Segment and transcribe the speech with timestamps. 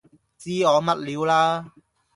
[0.35, 1.73] 知我乜料啦